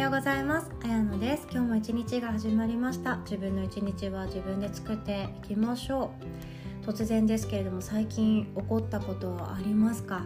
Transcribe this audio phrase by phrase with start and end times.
[0.00, 0.70] ようございます。
[0.82, 1.46] あやのです。
[1.52, 3.18] 今日も一日が始まりました。
[3.18, 6.12] 自分の一日は自分で作っていきましょ
[6.82, 6.86] う。
[6.86, 10.24] 突然ですけれども最近起こったことはありますか？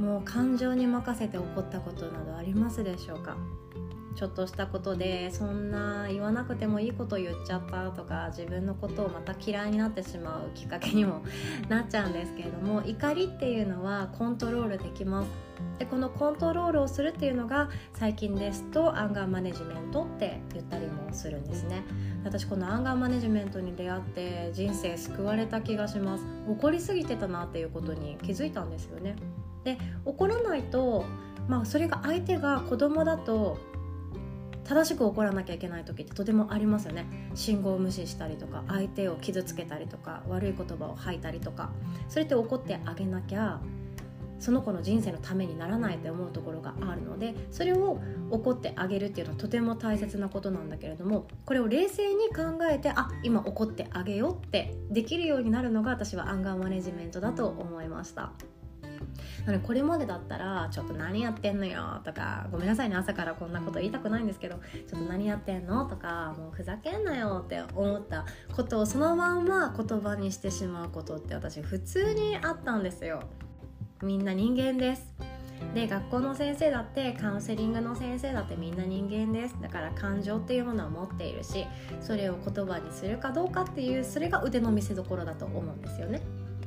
[0.00, 3.36] もう感情に任せて起こったことなどありますでしょうか？
[4.16, 11.22] ちょっとしたことでそんな言わなくてもいいこと言っちゃったとか自分のことをまた嫌いになってしまうきっかけにも
[11.68, 15.51] なっちゃうんですけれども怒りっていうのはコントロールできます。
[15.78, 21.82] でこのコントロールをするっていうのが最近ですとアンガーマネジメントって言ったりもするんですね。
[22.24, 26.24] 私このアンガーマネジメントに出会って人生救われた気がします。
[26.48, 29.16] 怒りすぎてたなっていうことに気づいたんですよね。
[29.64, 31.04] で怒らないと
[31.48, 33.58] まあそれが相手が子供だと
[34.64, 37.06] 正しく怒らなきゃいけない時ってとてもありますよね。
[37.34, 41.70] 信号を無視したりとか相手を傷つけたりとか悪い言葉を吐いたりとか
[42.08, 43.60] それって怒ってあげなきゃ
[44.42, 58.32] その子の人生のためにならないって思うところがあるのでそれを怒ってあげるっていうのはとても大切なことなんだけれどもこれを冷静に考えてあ今怒ってあげようってできるようになるのが私はアンガーマネジメントだと思いました。
[59.46, 64.56] なのでこれまでだったら「ちょっと何やってんのよ」とか「ごめんなさいね朝からこんなこと言いたくないんですけど
[64.88, 73.20] ちょっと何やってんの?」とか「もうふざけんなよ」って思ったことをそのまんま言葉にしてしまうことって私普通にあったんですよ。
[74.02, 75.12] みんな人間です。
[75.74, 79.56] で学校の先生だってカウンセリングの先生だってみんな人間です。
[79.62, 81.66] だから感情っていうものは持っているし
[82.00, 86.20] それを言葉にするかどうかっていうそれが腕の見せ所だと思うんですよね。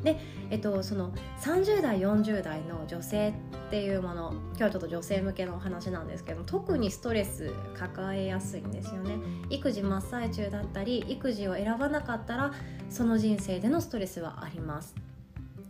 [0.06, 0.20] で、
[0.52, 3.34] えっと、その30代40代の女性っ
[3.72, 9.18] ていうもの今日はちょっと女性向けのお話なんですけど特にストレス抱えやすいんですよね。
[9.50, 12.54] 育児真っ最中だったり育児を選ばなかったら
[12.90, 14.96] その人生でのストレスはあります。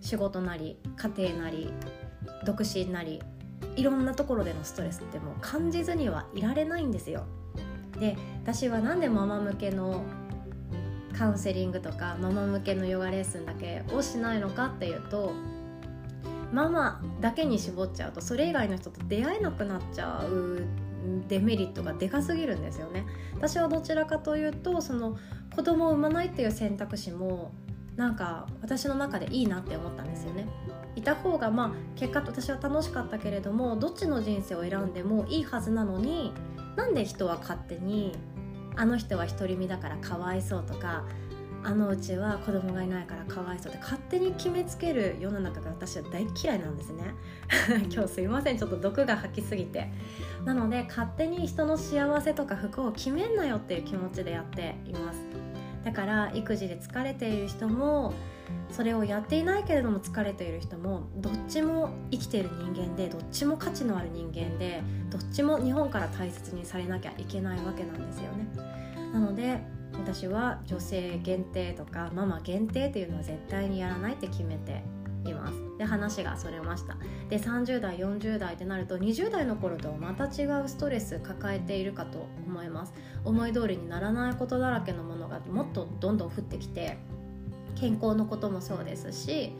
[0.05, 1.73] 仕事なり家庭なり
[2.45, 3.23] 独身なり
[3.75, 7.25] いろんなところでのストレスってもう感じずにはいられないんですよ。
[7.99, 10.03] で私は何でママ向けの
[11.17, 15.31] カウンセリングとかママ向けのヨガレッスンだけをしないのかっていうと
[16.51, 20.61] ママだけに絞っちゃうとそれ以外の人と出会えなくなっちゃう
[21.27, 23.07] デメリットがでかすぎるんですよね。
[23.33, 25.17] 私はどちらかというとその
[25.55, 27.51] 子供を産まないっていう選択肢も
[27.95, 30.47] なんか私の中でいいなって思ったんですよね。
[30.95, 36.33] いた方がまあ結果私は楽しかったけれどもどっちの人生を選んでもいいはずなのに
[36.75, 38.17] なんで人は勝手に
[38.75, 41.05] あの人は独り身だからかわいそうとか
[41.63, 47.03] あのうちは子供がいないからかわいそうって勝手に決めつける世の中が私は大嫌いなんですね。
[47.91, 48.57] 今日すいません。
[48.57, 49.89] ちょっと毒が吐きすぎて。
[50.45, 55.24] なので勝手に人の幸せとか不幸を決めんなよっていう気持ちでやっています
[55.85, 58.13] だから育児で疲れている人も
[58.71, 64.81] それをやっていないけれども疲れている人もどっちも生きている人間でどっちも価値のある人間で
[65.11, 68.47] どっちも日本から大切にされなきゃいけないわけなんですよね。
[69.13, 69.59] なので
[69.93, 74.83] 私は女性限定とかママ限定っていうのは絶対にやらないって決めて
[75.31, 75.55] います。
[75.77, 76.97] で話がそれました。
[77.29, 82.93] で30代40代ってなると20代の頃とはまた違うストレス抱えているかと思います。
[83.23, 86.97] 思い通りにならないことだらけのものがもっとどんどん降ってきて
[87.75, 89.51] 健康のこともそうですし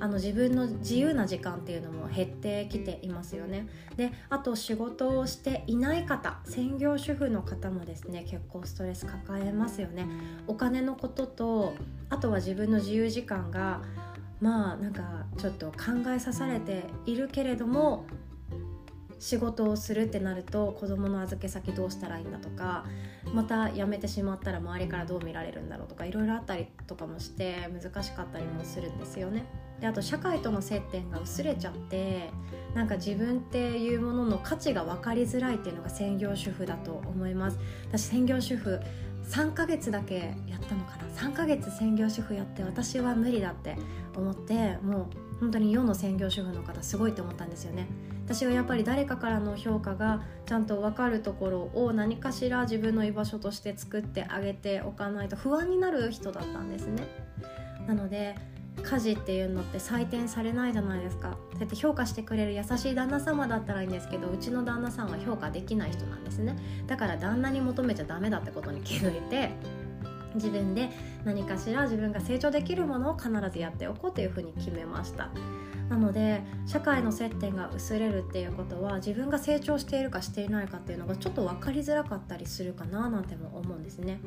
[0.00, 3.68] あの自分の自由な時間っていうのも減ってきていますよね。
[3.96, 10.06] であと仕事をしていない方専業主婦の方もですね結構ストレス抱えますよね。
[10.46, 11.74] お金のことと
[12.10, 13.82] あとは自分の自由時間が
[14.44, 18.04] まあなんかちょっと考えさされているけれども
[19.18, 22.84] 仕事をするってなると子供の預け先どうしたらいいんだとか
[23.32, 29.46] また辞めてしまったら周りからどう見られるんだろうとかいろいろあったりとかもして難しかったりもするんですよね。
[29.80, 32.28] であと社会との接点が薄れちゃって
[32.74, 38.78] なんか自分っていうものの価値が分かりづらいっていうのが専業主婦だと思います私専業主婦
[39.24, 40.83] 3ヶ月だけやったの
[41.24, 43.78] 3ヶ月専業主婦やって私は無理だって
[44.14, 47.86] 思ってもう本当に世の専業主婦の方すごいと思ったんですよね。
[48.26, 57.06] 私はやっぱり誰かからの評価がちゃんと分かるところを何かしら自分の居場所として作ってあげておかないと不安になる人だったんですね。
[57.86, 58.34] なので
[58.82, 61.38] 家事っていうのって採点されないじゃないですか。
[61.52, 66.56] そうやって評価してくれる優しい旦那様だったらいいんですけどうちの旦那さんは評価できない人なんですね。
[66.86, 69.50] だから旦那に求めちゃダメだってことに気づいて
[70.34, 70.90] 自分で
[71.24, 75.30] 何かしら自分が成長できるものを必ずやっておこうというふうに決めました。
[75.88, 84.18] なので社会の接点が薄れるっていうことは自分が成長しているかしていないかっていうのがちょっと分かりづらかったりするかななんても思うんですね。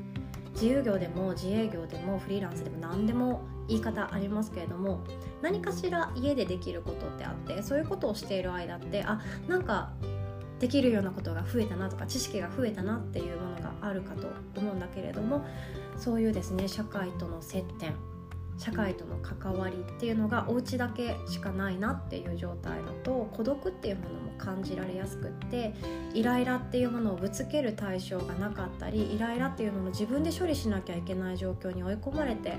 [0.54, 5.04] 自由業でも自営業でもフリーランスでも何でも言い方ありますけれども
[5.42, 9.92] 何かしら家でできることってあってそういうことをしている間ってあなんか
[10.60, 13.47] できるようなことが増えたなとか知識が増えたなっていうもの
[13.82, 14.28] あるかと
[14.60, 15.46] 思うんだけれども
[15.98, 17.94] そういうですね社会との接点
[18.58, 25.74] 社会との関わりっていうのがお家だけしかないなっていう状態だと孤独っていうものも感じられやすくって
[26.14, 32.56] イライラっていうものをぶつける対象がなかったりイライラっていうのも自分で処理しなきゃいけない状況に追い込まれて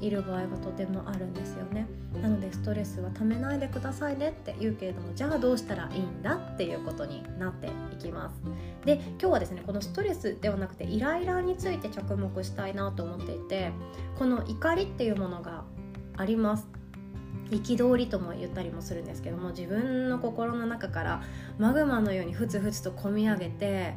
[0.00, 1.86] いる場合がとてもあるんですよね。
[2.20, 8.42] なのでストレスはためないでくださいねって言うけれどもじゃあどうしたらいいんだっていうことになっていきます。
[8.84, 13.70] で今日はですねこのストレスではなくてイライラについて着目したいなと思っていて
[14.18, 15.64] この怒りっていうものが
[16.16, 16.68] あります。
[17.50, 21.22] 憤りとも言ったりもするんですけども自分の心の中から
[21.58, 23.94] マグマのようにふつふつと込み上げて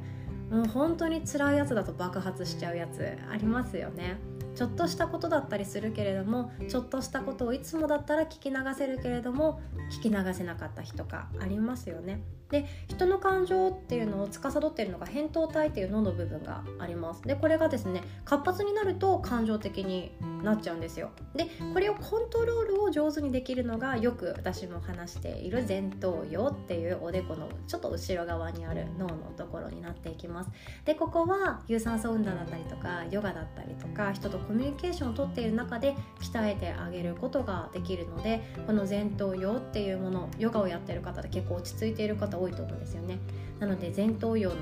[0.52, 4.18] もう本当に辛いやつだと爆発しちゃうやつありますよね。
[4.56, 9.60] ちょっとしたことだったりするけれどもちょっとしたことをいつもだったら聞き流せるけれども
[9.92, 12.22] 聞き流せなかった日とかありますよね。
[12.50, 20.12] で人の感情っていうのを司っているのが扁桃体っていう脳の部分がありますでこれがですね活発になると感情的に
[20.46, 21.10] なっちゃうんですよ。
[21.36, 30.50] でこれをコントロールを上手にできるのがよく私も話している前頭葉っていうおでこのちょっと後ろ側にある脳のところになっていきます。
[30.86, 43.20] でここは有酸素運動だったりとかヨガだったりとか人とコミュニケーションをとっている中で鍛えてあげることができるのでこの前頭葉っていうものヨガをやってる方で結構落ち着いている方多いと思うんですよね。
[43.60, 44.56] なので前頭葉の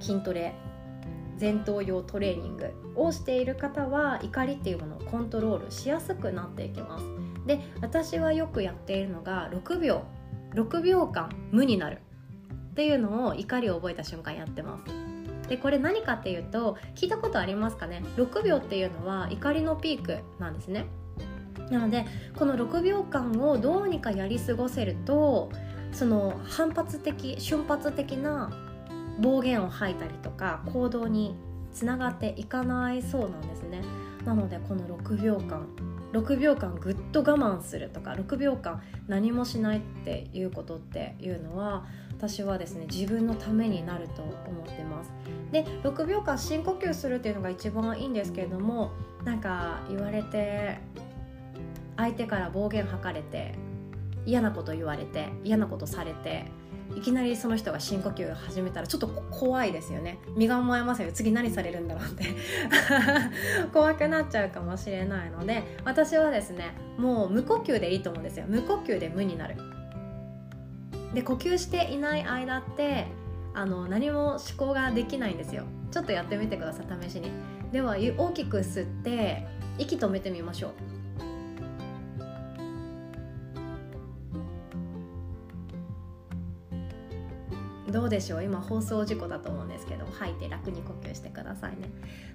[0.00, 0.54] 筋トレ
[1.40, 7.04] 前頭葉トレーニングをしている方は怒りっていうものをコントロールしやすくなっていきます。
[7.46, 10.02] で私はよくやっているのが6秒。
[10.54, 11.98] 6秒間無になる
[12.70, 15.48] っていうのを怒りを覚えた瞬間やってます。
[15.48, 20.86] でこれ何かっていうと聞いたことありますかね？6秒っていうのは怒りのピークなんですね。
[21.70, 25.50] なのでこの6秒間をどうにかやり過ごせると
[25.92, 28.52] その反発的瞬発的な
[29.20, 31.36] 暴言を吐いたりとか行動に
[31.72, 33.82] つながっていかないそうなんですね。
[34.24, 35.66] なのでこの6秒間
[36.12, 41.84] 6秒間ぐっと我慢するとか6秒間何もしないっていうことっていうのは
[42.16, 45.12] 私はですね自分のためになると思ってます。
[45.50, 48.92] で6秒間深呼吸するっていうのが一番いいんですけれども
[49.24, 50.78] なんか言われて
[51.96, 53.54] 相手から暴言吐かれて
[54.24, 56.46] 嫌なこと言われて嫌なことされて
[56.96, 60.18] いきなりその人が深呼吸を始めたらちょっと怖いですよね。
[60.36, 62.24] 身構えますよ次何されるんだろうって。
[63.72, 68.46] 怖くなっちゃうかもしれないので私はですねもう無呼吸でいいと思うんですよ。
[68.48, 69.56] 無呼吸で無になる。
[71.14, 73.06] で呼吸していない間って
[73.54, 75.64] あの何も思考ができないんですよ。
[75.90, 77.30] ちょっとやってみてください試しに。
[77.72, 79.46] では大きく吸って
[79.78, 80.93] 息止めてみましょう。
[87.94, 88.44] どうでしょう？
[88.44, 91.90] 今放送事故だと思うんですけど吐いて楽に呼吸してくださいね。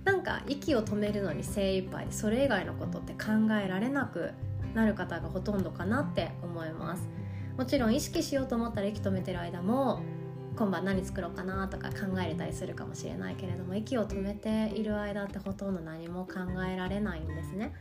[0.06, 4.32] なんか息を止めるのに精一杯でそれ以外のことって考えられなく
[4.74, 7.10] なる方がほとんどかなって思います。
[7.58, 10.02] もちろん意識しようと思ったら息止めてる間も
[10.56, 17.74] 今晩何作ろうかなとか考えれたりするかもしれないけれども息を止めている間ってほとんど何も考えられないんですね。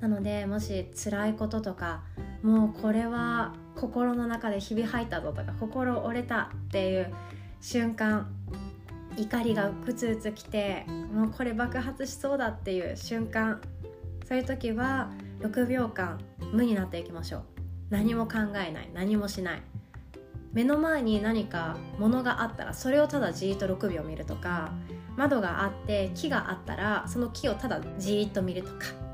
[0.00, 2.02] なのでもし辛いこととか
[2.42, 7.14] もうこれは心の中でひび入ったぞとか心折れたっていう
[7.60, 8.28] 瞬間
[9.16, 13.60] 怒りがうつうつきてもうこれ爆発しそうだっていう瞬間
[14.28, 16.18] そういう時は6秒間
[16.52, 17.42] 無になっていきましょう。
[17.90, 18.90] 何も考えない。
[18.92, 19.62] 何もしない。
[20.52, 24.72] 目の前に何か物があったらそれをただじーっと6秒見るとか
[25.16, 29.05] 窓があって木があったらその木をただじーっと見るとか。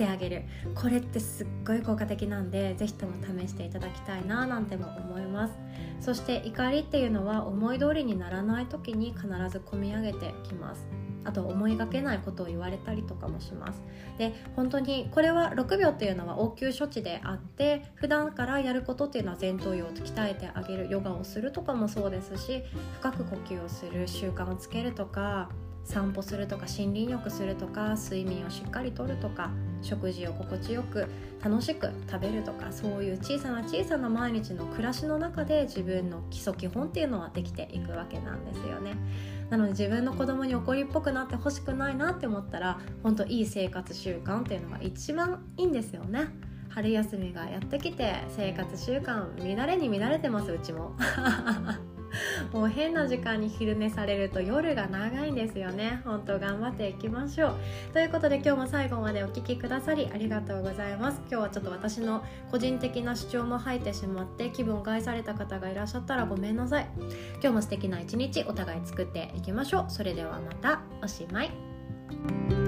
[0.00, 0.42] してあげる。
[0.74, 5.54] これってすっごい効果的なんで是非とも試していただきたいななんても思います。
[6.00, 10.86] そして怒りっていうのは思い通りにならない時に必ず込み上げてきます。
[11.22, 13.82] あと思いがけないことを言われたりとかもします。
[14.16, 20.88] で本当にこれは6秒っていうのは応急処置であって普段からやることっていうのは前頭葉を鍛えてあげる。
[20.88, 22.62] ヨガをするとかもそうですし
[23.00, 24.08] 深く呼吸をする。
[24.08, 25.50] 習慣をつけるとか
[25.84, 29.50] 散歩するとか森林浴するとか睡眠をしっかりとるとか
[29.82, 31.08] 食事を心地よく
[31.42, 38.94] 楽しく食べるとかそういう小さな小さな毎日の暮らしの中で自分の基礎基本っていうのはできていくわけなんですよね。
[39.48, 46.28] なので自分の子供に怒りっぽくなってほしくないなって思ったら本当いい生活習慣っていうのが一番いいんですよね。
[46.68, 50.92] 春休みがやってきて生活習慣乱れに乱れてますうちも。
[52.52, 56.00] もう変な時間に昼寝されると夜が長いんですよね。
[56.04, 57.54] 本当頑張っていきましょう。
[57.92, 61.20] ということで今日も最後までお聴きくださりありがとうございます。
[61.30, 66.88] 今日はちょっと私の個人的な主張も入ってしまって気分を害された方がいらっしゃったらごめんなさい。
[67.34, 69.84] 今日も素敵な一日お互い作っていきましょう。
[69.88, 70.80] それではまた。
[71.02, 72.59] おしまい。